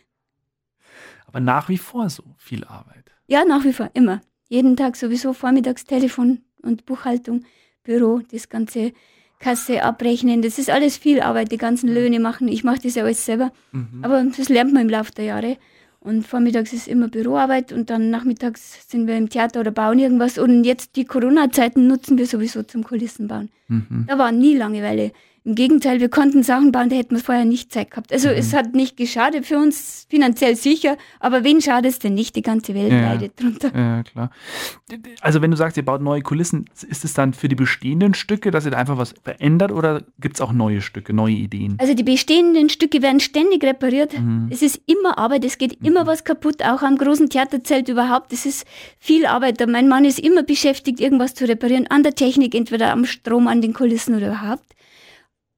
[1.26, 3.04] Aber nach wie vor so viel Arbeit.
[3.26, 4.20] Ja, nach wie vor, immer.
[4.48, 7.44] Jeden Tag sowieso vormittags Telefon und Buchhaltung,
[7.85, 8.92] Büro, das ganze
[9.38, 10.42] Kasse abrechnen.
[10.42, 12.48] Das ist alles viel Arbeit, die ganzen Löhne machen.
[12.48, 13.52] Ich mache das ja alles selber.
[13.72, 14.00] Mhm.
[14.02, 15.59] Aber das lernt man im Laufe der Jahre.
[16.00, 20.38] Und vormittags ist immer Büroarbeit und dann nachmittags sind wir im Theater oder bauen irgendwas.
[20.38, 23.50] Und jetzt die Corona-Zeiten nutzen wir sowieso zum Kulissenbauen.
[23.66, 24.04] Mhm.
[24.06, 25.12] Da war nie Langeweile.
[25.48, 28.12] Im Gegenteil, wir konnten Sachen bauen, da hätten wir vorher nicht Zeit gehabt.
[28.12, 28.34] Also mhm.
[28.34, 32.37] es hat nicht geschadet für uns, finanziell sicher, aber wen schadet es denn nicht?
[32.37, 33.74] Die ganze Welt ja, leidet drunter.
[33.74, 34.30] Ja, klar.
[35.22, 38.50] Also wenn du sagst, ihr baut neue Kulissen, ist es dann für die bestehenden Stücke,
[38.50, 41.78] dass ihr da einfach was verändert oder gibt es auch neue Stücke, neue Ideen?
[41.80, 44.20] Also die bestehenden Stücke werden ständig repariert.
[44.20, 44.48] Mhm.
[44.50, 46.08] Es ist immer Arbeit, es geht immer mhm.
[46.08, 48.34] was kaputt, auch am großen Theaterzelt überhaupt.
[48.34, 48.66] Es ist
[48.98, 49.66] viel Arbeit.
[49.66, 53.62] Mein Mann ist immer beschäftigt, irgendwas zu reparieren, an der Technik, entweder am Strom, an
[53.62, 54.74] den Kulissen oder überhaupt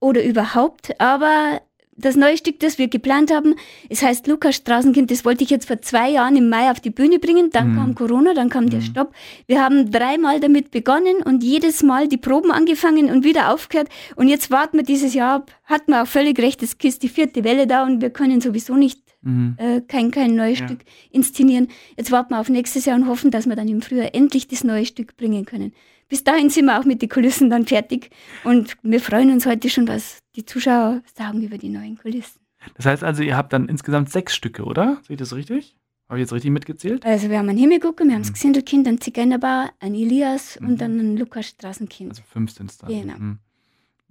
[0.00, 1.60] oder überhaupt, aber
[2.00, 3.54] das neue Stück, das wir geplant haben,
[3.88, 6.90] es heißt Lukas Straßenkind, das wollte ich jetzt vor zwei Jahren im Mai auf die
[6.90, 7.50] Bühne bringen.
[7.50, 7.76] Dann mhm.
[7.76, 8.70] kam Corona, dann kam mhm.
[8.70, 9.12] der Stopp.
[9.46, 13.88] Wir haben dreimal damit begonnen und jedes Mal die Proben angefangen und wieder aufgehört.
[14.16, 15.52] Und jetzt warten wir dieses Jahr ab.
[15.64, 18.76] Hat man auch völlig recht, es ist die vierte Welle da und wir können sowieso
[18.76, 19.56] nicht mhm.
[19.58, 20.66] äh, kein, kein neues ja.
[20.66, 21.68] Stück inszenieren.
[21.96, 24.64] Jetzt warten wir auf nächstes Jahr und hoffen, dass wir dann im Frühjahr endlich das
[24.64, 25.72] neue Stück bringen können.
[26.10, 28.10] Bis dahin sind wir auch mit den Kulissen dann fertig
[28.44, 32.40] und wir freuen uns heute schon, was die Zuschauer sagen über die neuen Kulissen.
[32.76, 34.98] Das heißt also, ihr habt dann insgesamt sechs Stücke, oder?
[35.06, 35.76] Sehe ich das richtig?
[36.08, 37.06] Habe ich jetzt richtig mitgezählt?
[37.06, 38.84] Also wir haben einen Himmelgucker, wir haben das mhm.
[38.84, 40.68] Einen Zigeunerbauer, einen Elias mhm.
[40.68, 42.10] und dann ein Lukas Straßenkind.
[42.10, 42.90] Also fünf sind es dann.
[42.90, 43.14] Genau.
[43.16, 43.38] Mhm.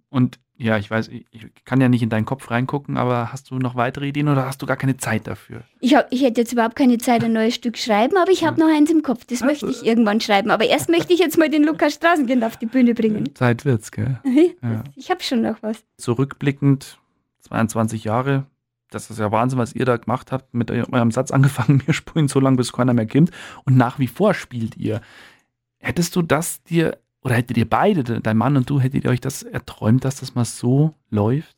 [0.10, 3.60] Und ja, ich weiß, ich kann ja nicht in deinen Kopf reingucken, aber hast du
[3.60, 5.63] noch weitere Ideen oder hast du gar keine Zeit dafür?
[5.80, 8.60] Ich, hab, ich hätte jetzt überhaupt keine Zeit, ein neues Stück schreiben, aber ich habe
[8.60, 9.24] noch eins im Kopf.
[9.26, 9.45] Das also.
[9.45, 10.52] möchte ich irgendwann schreiben.
[10.52, 13.30] Aber erst möchte ich jetzt mal den Lukas Straßenkind auf die Bühne bringen.
[13.36, 14.19] Zeit wird's, gell?
[14.62, 14.84] ja.
[14.95, 15.84] Ich habe schon noch was.
[15.98, 17.00] Zurückblickend,
[17.39, 18.45] 22 Jahre,
[18.89, 20.54] das ist ja Wahnsinn, was ihr da gemacht habt.
[20.54, 23.32] Mit eurem Satz angefangen, wir spulen so lange, bis keiner mehr kommt.
[23.65, 25.02] Und nach wie vor spielt ihr.
[25.78, 29.22] Hättest du das dir oder hättet ihr beide, dein Mann und du, hättet ihr euch
[29.22, 31.56] das erträumt, dass das mal so läuft?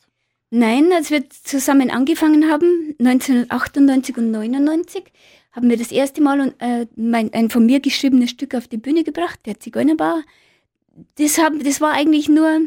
[0.50, 5.04] Nein, als wir zusammen angefangen haben, 1998 und 99,
[5.54, 9.04] haben wir das erste Mal äh, mein, ein von mir geschriebenes Stück auf die Bühne
[9.04, 10.24] gebracht, der Zigeunerbauer.
[11.18, 12.62] Das, hab, das war eigentlich nur.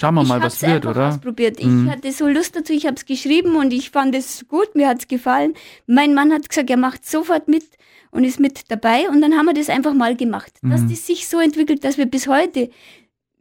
[0.00, 1.08] Schauen wir mal, was wird, oder?
[1.08, 1.58] Ausprobiert.
[1.58, 1.90] Ich mhm.
[1.90, 5.00] hatte so Lust dazu, ich habe es geschrieben und ich fand es gut, mir hat
[5.00, 5.54] es gefallen.
[5.86, 7.64] Mein Mann hat gesagt, er macht sofort mit
[8.12, 9.08] und ist mit dabei.
[9.08, 10.52] Und dann haben wir das einfach mal gemacht.
[10.62, 10.70] Mhm.
[10.70, 12.70] Dass das sich so entwickelt, dass wir bis heute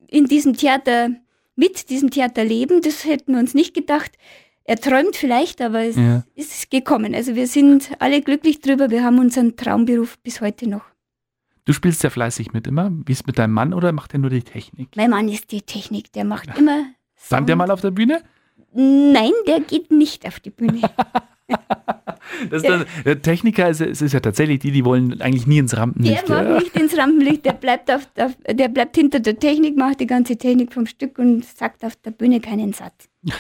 [0.08, 1.12] in diesem Theater,
[1.56, 4.12] mit diesem Theater leben, das hätten wir uns nicht gedacht.
[4.64, 6.24] Er träumt vielleicht, aber es ja.
[6.34, 7.14] ist gekommen.
[7.14, 8.90] Also wir sind alle glücklich drüber.
[8.90, 10.84] Wir haben unseren Traumberuf bis heute noch.
[11.68, 12.94] Du spielst ja fleißig mit immer.
[13.06, 14.88] Wie ist mit deinem Mann oder macht er nur die Technik?
[14.96, 16.14] Mein Mann ist die Technik.
[16.14, 16.86] Der macht immer.
[17.22, 18.24] Stand der mal auf der Bühne?
[18.74, 20.82] Nein, der geht nicht auf die Bühne.
[22.50, 26.28] Das der, der Techniker ist, ist, ja tatsächlich die, die wollen eigentlich nie ins Rampenlicht.
[26.28, 30.02] Der mag nicht ins Rampenlicht, der bleibt, auf, auf, der bleibt hinter der Technik, macht
[30.02, 33.08] die ganze Technik vom Stück und sagt auf der Bühne keinen Satz.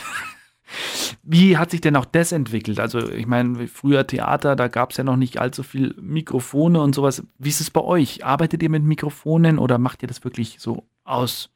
[1.23, 2.79] Wie hat sich denn auch das entwickelt?
[2.79, 6.93] Also, ich meine, früher Theater, da gab es ja noch nicht allzu viel Mikrofone und
[6.93, 7.23] sowas.
[7.37, 8.25] Wie ist es bei euch?
[8.25, 11.49] Arbeitet ihr mit Mikrofonen oder macht ihr das wirklich so aus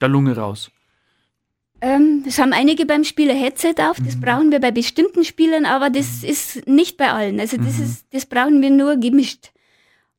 [0.00, 0.70] der Lunge raus?
[1.80, 4.20] Ähm, das haben einige beim Spieler Headset auf, das mhm.
[4.20, 6.28] brauchen wir bei bestimmten Spielern, aber das mhm.
[6.28, 7.40] ist nicht bei allen.
[7.40, 7.84] Also das, mhm.
[7.84, 9.50] ist, das brauchen wir nur gemischt.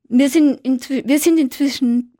[0.07, 2.14] Wir sind, wir sind inzwischen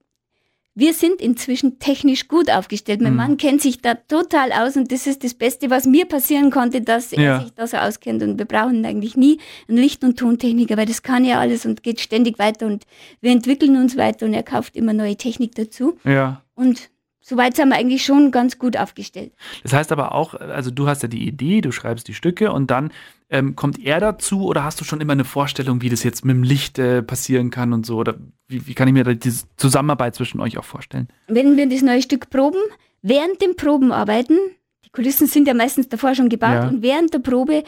[0.77, 2.99] wir sind inzwischen technisch gut aufgestellt.
[2.99, 3.17] Mein mhm.
[3.17, 6.81] Mann kennt sich da total aus und das ist das Beste, was mir passieren konnte,
[6.81, 7.41] dass er ja.
[7.41, 8.21] sich da so auskennt.
[8.21, 11.81] Und wir brauchen eigentlich nie einen Licht- und Tontechniker, weil das kann ja alles und
[11.81, 12.83] geht ständig weiter und
[13.21, 15.97] wir entwickeln uns weiter und er kauft immer neue Technik dazu.
[16.03, 16.41] Ja.
[16.55, 16.89] Und
[17.27, 19.33] Soweit sind wir eigentlich schon ganz gut aufgestellt.
[19.63, 22.69] Das heißt aber auch, also du hast ja die Idee, du schreibst die Stücke und
[22.69, 22.91] dann
[23.31, 26.35] ähm, kommt er dazu oder hast du schon immer eine Vorstellung, wie das jetzt mit
[26.35, 27.97] dem Licht äh, passieren kann und so?
[27.97, 28.13] Oder
[28.47, 31.07] wie, wie kann ich mir da diese Zusammenarbeit zwischen euch auch vorstellen?
[31.27, 32.59] Wenn wir das neue Stück proben,
[33.01, 34.37] während dem Probenarbeiten,
[34.85, 36.67] die Kulissen sind ja meistens davor schon gebaut ja.
[36.67, 37.63] und während der Probe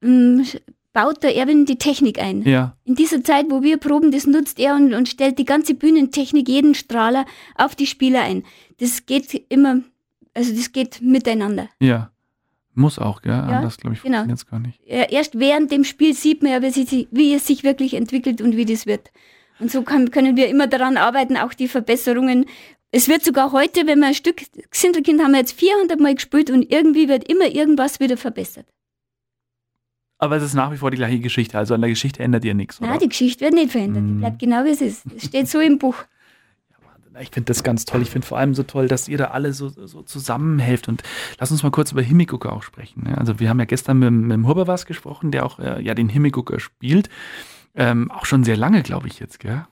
[0.00, 0.44] ähm,
[0.92, 2.42] baut der Erwin die Technik ein.
[2.42, 2.76] Ja.
[2.84, 6.48] In dieser Zeit, wo wir proben, das nutzt er und, und stellt die ganze Bühnentechnik,
[6.48, 7.24] jeden Strahler
[7.54, 8.44] auf die Spieler ein.
[8.78, 9.80] Das geht immer,
[10.34, 11.68] also das geht miteinander.
[11.80, 12.10] Ja.
[12.74, 13.32] Muss auch, gell?
[13.32, 14.24] Ja, Anders, glaube ich, genau.
[14.24, 14.80] funktioniert es gar nicht.
[14.86, 18.64] Erst während dem Spiel sieht man ja, wie, wie, es sich wirklich entwickelt und wie
[18.64, 19.10] das wird.
[19.58, 22.46] Und so kann, können wir immer daran arbeiten, auch die Verbesserungen.
[22.90, 26.50] Es wird sogar heute, wenn wir ein Stück Xindelkind haben wir jetzt 400 Mal gespielt
[26.50, 28.66] und irgendwie wird immer irgendwas wieder verbessert.
[30.22, 31.58] Aber es ist nach wie vor die gleiche Geschichte.
[31.58, 32.90] Also an der Geschichte ändert ihr nichts, oder?
[32.90, 34.04] Nein, die Geschichte wird nicht verändert.
[34.04, 34.18] Die mm.
[34.18, 35.02] bleibt genau wie es ist.
[35.16, 35.96] Es steht so im Buch.
[37.18, 38.02] Ich finde das ganz toll.
[38.02, 40.86] Ich finde vor allem so toll, dass ihr da alle so, so zusammenhelft.
[40.86, 41.02] Und
[41.40, 43.02] lass uns mal kurz über Himmelgucker auch sprechen.
[43.02, 43.18] Ne?
[43.18, 46.08] Also wir haben ja gestern mit, mit dem Huberwas gesprochen, der auch äh, ja den
[46.08, 47.08] Himmelgucker spielt.
[47.74, 49.66] Ähm, auch schon sehr lange, glaube ich jetzt, gell?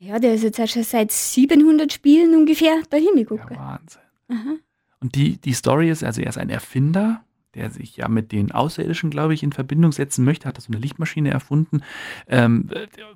[0.00, 3.54] Ja, der ist jetzt schon seit 700 Spielen ungefähr der Himmelgucker.
[3.54, 4.02] Ja, Wahnsinn.
[4.28, 4.56] Aha.
[5.00, 8.52] Und die, die Story ist, also er ist ein Erfinder der sich ja mit den
[8.52, 11.82] Außerirdischen, glaube ich, in Verbindung setzen möchte, hat das so eine Lichtmaschine erfunden.
[12.28, 12.70] Ähm,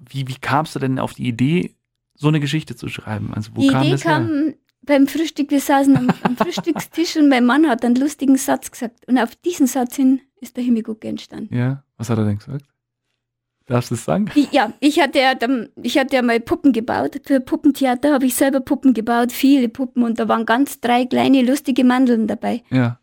[0.09, 1.75] wie, wie kamst du denn auf die Idee,
[2.15, 3.33] so eine Geschichte zu schreiben?
[3.35, 4.55] Also wo die kam Idee das kam her?
[4.83, 9.07] beim Frühstück, wir saßen am, am Frühstückstisch und mein Mann hat einen lustigen Satz gesagt.
[9.07, 11.55] Und auf diesen Satz hin ist der Himmelgucke entstanden.
[11.55, 12.65] Ja, was hat er denn gesagt?
[13.67, 14.31] Darfst du es sagen?
[14.51, 15.35] Ja, ich hatte ja,
[15.83, 17.21] ich hatte ja mal Puppen gebaut.
[17.25, 20.03] Für Puppentheater habe ich selber Puppen gebaut, viele Puppen.
[20.03, 22.63] Und da waren ganz drei kleine lustige Mandeln dabei.
[22.71, 22.99] Ja.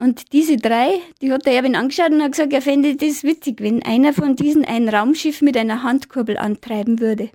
[0.00, 3.60] Und diese drei, die hat der Erwin angeschaut und hat gesagt, er fände das witzig,
[3.60, 7.28] wenn einer von diesen ein Raumschiff mit einer Handkurbel antreiben würde.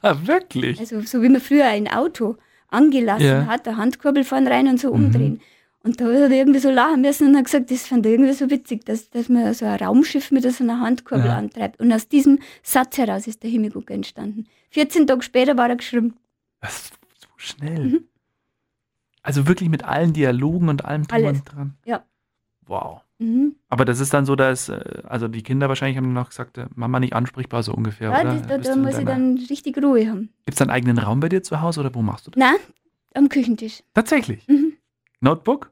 [0.02, 0.80] Wirklich?
[0.80, 2.36] Also so wie man früher ein Auto
[2.68, 3.46] angelassen ja.
[3.46, 5.04] hat, der Handkurbel vorne rein und so mhm.
[5.04, 5.40] umdrehen.
[5.82, 8.32] Und da hat er irgendwie so lachen müssen und hat gesagt, das fand er irgendwie
[8.32, 11.36] so witzig, dass, dass man so ein Raumschiff mit so einer Handkurbel Ja.
[11.36, 11.78] antreibt.
[11.78, 14.46] Und aus diesem Satz heraus ist der Himmelgucker entstanden.
[14.70, 16.14] 14 Tage später war er geschrieben.
[16.62, 17.84] Das ist so schnell.
[17.84, 18.04] Mhm.
[19.24, 21.38] Also wirklich mit allen Dialogen und allem drum Alles.
[21.38, 21.74] und dran.
[21.84, 22.04] Ja.
[22.66, 23.00] Wow.
[23.18, 23.56] Mhm.
[23.68, 26.66] Aber das ist dann so, dass, äh, also die Kinder wahrscheinlich haben noch gesagt, äh,
[26.74, 28.40] Mama nicht ansprechbar, so ungefähr, Ja, oder?
[28.40, 30.30] da, da muss ich dann richtig Ruhe haben.
[30.46, 32.38] Gibt's da einen eigenen Raum bei dir zu Hause oder wo machst du das?
[32.38, 32.56] Nein,
[33.14, 33.82] am Küchentisch.
[33.94, 34.46] Tatsächlich.
[34.48, 34.74] Mhm.
[35.20, 35.70] Notebook?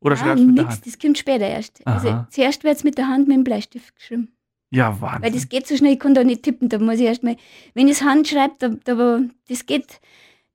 [0.00, 0.86] Oder Ah, schreibst du mit der nix, Hand?
[0.86, 1.86] das kommt später erst.
[1.86, 2.28] Also Aha.
[2.30, 4.32] zuerst wird es mit der Hand mit dem Bleistift geschrieben.
[4.70, 5.32] Ja, Weil Wahnsinn.
[5.34, 6.68] das geht so schnell, ich kann da nicht tippen.
[6.70, 7.36] Da muss ich erst mal,
[7.74, 10.00] wenn ich es Hand schreibe, da, da, das, geht,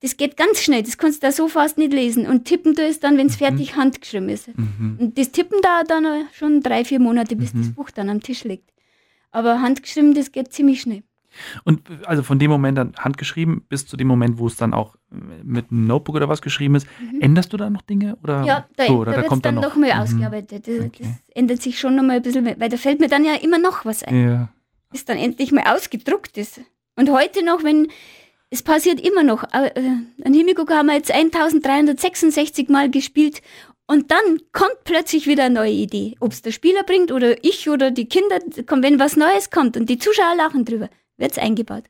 [0.05, 0.83] das geht ganz schnell.
[0.83, 2.27] Das kannst du da so fast nicht lesen.
[2.27, 3.45] Und tippen du es dann, wenn es Mhm.
[3.45, 4.47] fertig handgeschrieben ist.
[4.57, 4.97] Mhm.
[4.99, 7.59] Und das Tippen dauert dann schon drei, vier Monate, bis Mhm.
[7.61, 8.69] das Buch dann am Tisch liegt.
[9.31, 11.03] Aber handgeschrieben, das geht ziemlich schnell.
[11.65, 14.95] Und also von dem Moment dann handgeschrieben bis zu dem Moment, wo es dann auch
[15.11, 17.19] äh, mit einem Notebook oder was geschrieben ist, Mhm.
[17.21, 18.15] änderst du da noch Dinge?
[18.23, 19.99] Oder Ja, da, so, oder da da kommt dann dann noch mal Mhm.
[20.01, 20.65] ausgearbeitet.
[20.67, 21.03] Das, Okay.
[21.03, 23.57] das ändert sich schon noch mal ein bisschen, weil da fällt mir dann ja immer
[23.57, 24.23] noch was ein.
[24.29, 24.49] Ja.
[24.91, 26.61] bis dann endlich mal ausgedruckt ist.
[26.95, 27.87] Und heute noch, wenn
[28.49, 29.71] es passiert immer noch, äh,
[30.23, 33.41] ein Himmelgucker haben wir jetzt 1366 Mal gespielt
[33.87, 36.15] und dann kommt plötzlich wieder eine neue Idee.
[36.19, 38.39] Ob es der Spieler bringt oder ich oder die Kinder,
[38.81, 41.83] wenn was Neues kommt und die Zuschauer lachen drüber, wird es eingebaut.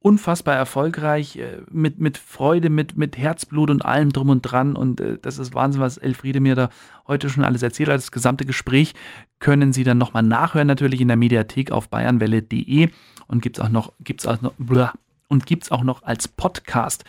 [0.00, 4.74] Unfassbar erfolgreich, äh, mit, mit Freude, mit, mit Herzblut und allem drum und dran.
[4.74, 6.70] Und äh, das ist Wahnsinn, was Elfriede mir da
[7.06, 7.98] heute schon alles erzählt hat.
[7.98, 8.94] Das gesamte Gespräch
[9.38, 12.88] können Sie dann nochmal nachhören, natürlich in der Mediathek auf bayernwelle.de
[13.28, 14.92] und gibt es auch noch, gibt's auch noch, blah,
[15.32, 17.04] und gibt's auch noch als Podcast.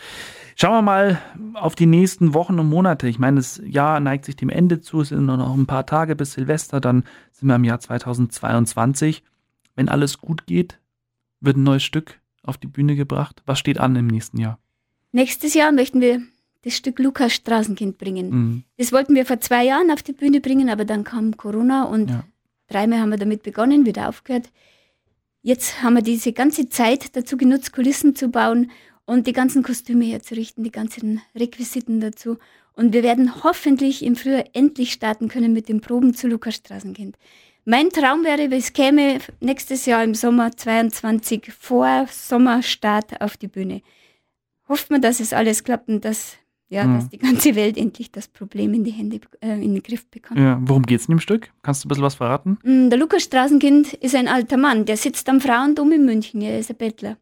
[0.55, 1.21] Schauen wir mal
[1.55, 3.07] auf die nächsten Wochen und Monate.
[3.07, 5.01] Ich meine, das Jahr neigt sich dem Ende zu.
[5.01, 6.79] Es sind nur noch ein paar Tage bis Silvester.
[6.79, 9.23] Dann sind wir im Jahr 2022.
[9.75, 10.79] Wenn alles gut geht,
[11.41, 13.41] wird ein neues Stück auf die Bühne gebracht.
[13.45, 14.59] Was steht an im nächsten Jahr?
[15.12, 16.21] Nächstes Jahr möchten wir
[16.63, 18.29] das Stück Lukas Straßenkind bringen.
[18.29, 18.63] Mhm.
[18.77, 22.09] Das wollten wir vor zwei Jahren auf die Bühne bringen, aber dann kam Corona und
[22.09, 22.23] Ja.
[22.69, 24.49] dreimal haben wir damit begonnen, wieder aufgehört.
[25.45, 28.71] Jetzt haben wir diese ganze Zeit dazu genutzt, Kulissen zu bauen
[29.06, 32.38] und die ganzen Kostüme herzurichten, die ganzen Requisiten dazu.
[32.75, 37.17] Und wir werden hoffentlich im Frühjahr endlich starten können mit den Proben zu Lukas Straßenkind.
[37.65, 43.82] Mein Traum wäre, es käme nächstes Jahr im Sommer 22 vor Sommerstart auf die Bühne.
[44.69, 46.38] Hofft man, dass es alles klappt und dass,
[46.73, 46.95] ja, Mhm.
[46.95, 50.39] dass die ganze Welt endlich das Problem in, die Hände, äh, in den Griff bekommt.
[50.39, 51.51] Ja, worum geht es in dem Stück?
[51.62, 52.57] Kannst du ein bisschen was verraten?
[52.63, 56.59] Mm, Der Lukas Straßenkind ist ein alter Mann, der sitzt am Frauendom in München, er
[56.59, 57.17] ist ein Bettler.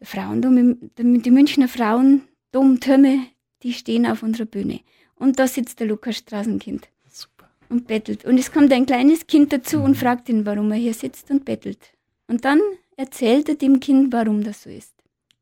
[0.00, 3.26] Der Frauendom, die Münchner Frauendomtürme,
[3.62, 4.80] die stehen auf unserer Bühne.
[5.16, 7.48] Und da sitzt der Lukas Straßenkind Super.
[7.70, 8.24] und bettelt.
[8.24, 9.84] Und es kommt ein kleines Kind dazu Mhm.
[9.84, 11.78] und fragt ihn, warum er hier sitzt und bettelt.
[12.26, 12.60] Und dann
[12.96, 14.93] erzählt er dem Kind, warum das so ist.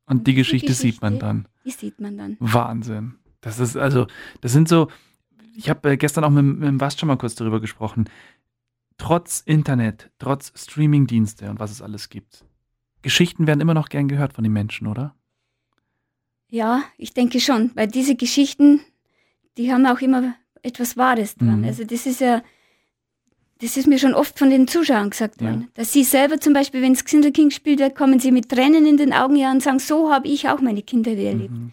[0.05, 1.47] Und die Die Geschichte, sieht man Geschichte- dann.
[1.65, 2.37] Die sieht man dann.
[2.39, 3.15] Wahnsinn.
[3.41, 4.07] Das ist also,
[4.41, 4.89] das sind so,
[5.55, 8.09] ich habe äh, gestern auch mit, mit dem Bast schon mal kurz darüber gesprochen.
[8.97, 12.45] Trotz Internet, trotz Streamingdienste und was es alles gibt.
[13.01, 15.15] Geschichten werden immer noch gern gehört von den Menschen, oder?
[16.49, 18.81] Ja, ich denke schon, weil diese Geschichten,
[19.57, 21.59] die haben auch immer etwas Wahres dran.
[21.61, 21.65] Mhm.
[21.65, 22.43] Also das ist ja,
[23.63, 25.47] das ist mir schon oft von den Zuschauern gesagt Ja.
[25.47, 25.69] worden.
[25.73, 28.97] Dass sie selber zum Beispiel, wenn es Kinderking gespielt wird, kommen sie mit Tränen in
[28.97, 31.51] den Augen her und sagen, so habe ich auch meine Kindheit erlebt.
[31.53, 31.71] Mhm.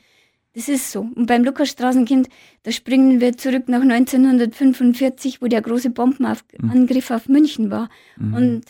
[0.53, 1.00] Das ist so.
[1.14, 2.29] Und beim Lukas-Straßenkind,
[2.64, 7.88] da springen wir zurück nach 1945, wo der große Bombenangriff auf München war.
[8.16, 8.35] Mhm.
[8.35, 8.64] Und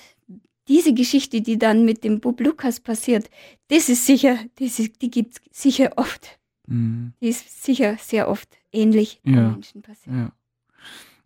[0.69, 3.29] diese Geschichte, die dann mit dem Bub Lukas passiert,
[3.69, 6.39] das ist sicher, das ist, die gibt es sicher oft.
[6.67, 7.13] Mhm.
[7.21, 9.33] Die ist sicher sehr oft ähnlich Ja.
[9.33, 10.15] den Menschen passiert.
[10.17, 10.33] Ja.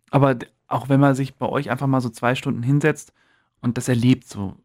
[0.09, 0.37] Aber
[0.75, 3.13] auch wenn man sich bei euch einfach mal so zwei Stunden hinsetzt
[3.61, 4.55] und das erlebt, so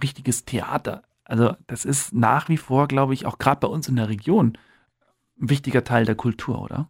[0.00, 3.96] richtiges Theater, also das ist nach wie vor, glaube ich, auch gerade bei uns in
[3.96, 4.56] der Region
[5.40, 6.88] ein wichtiger Teil der Kultur, oder?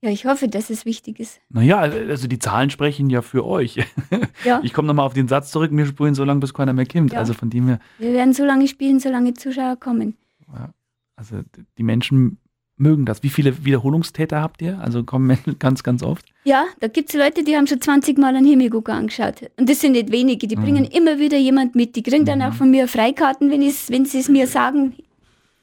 [0.00, 1.40] Ja, ich hoffe, dass es wichtig ist.
[1.48, 3.84] Naja, also die Zahlen sprechen ja für euch.
[4.44, 6.86] Ja, Ich komme nochmal auf den Satz zurück, wir spulen so lange, bis keiner mehr
[6.86, 7.12] kommt.
[7.12, 7.18] Ja.
[7.18, 10.16] Also von dem her, wir werden so lange spielen, solange Zuschauer kommen.
[10.54, 10.70] ja,
[11.16, 11.40] also
[11.76, 12.38] die Menschen
[12.78, 13.22] mögen das.
[13.22, 14.78] Wie viele Wiederholungstäter habt ihr?
[14.80, 16.26] Also kommen ganz, ganz oft.
[16.44, 19.50] Ja, da gibt es Leute, die haben schon 20 Mal einen Himmelgucker angeschaut.
[19.56, 20.46] Und das sind nicht wenige.
[20.46, 20.62] Die Mhm.
[20.62, 21.96] bringen immer wieder jemand mit.
[21.96, 22.44] Die kriegen dann Mhm.
[22.44, 24.94] auch von mir Freikarten, wenn, wenn sie es mir sagen.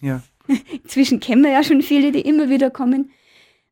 [0.02, 0.22] Ja.
[0.84, 3.10] Inzwischen kennen wir ja schon viele, die immer wieder kommen.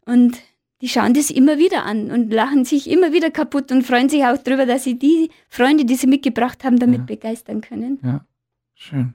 [0.06, 0.38] Und
[0.82, 4.26] die schauen das immer wieder an und lachen sich immer wieder kaputt und freuen sich
[4.26, 7.06] auch darüber, dass sie die Freunde, die sie mitgebracht haben, damit Ja.
[7.06, 8.00] begeistern können.
[8.04, 8.26] Ja,
[8.76, 9.14] schön.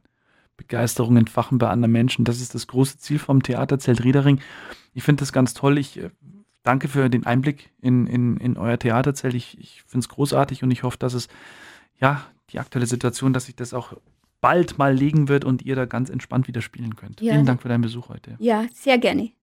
[0.59, 2.27] Begeisterung entfachen bei anderen Menschen.
[2.27, 4.41] Das ist das große Ziel vom Theaterzelt Riedering.
[4.93, 5.79] Ich finde das ganz toll.
[5.79, 6.11] Ich äh,
[6.63, 9.33] danke für den Einblick in, in, in euer Theaterzelt.
[9.33, 11.29] Ich, ich finde es großartig und ich hoffe, dass es,
[11.99, 13.95] ja, die aktuelle Situation, dass sich das auch
[14.41, 17.21] bald mal legen wird und ihr da ganz entspannt wieder spielen könnt.
[17.21, 17.33] Ja.
[17.33, 18.37] Vielen Dank für deinen Besuch heute.
[18.39, 19.31] Ja, sehr gerne.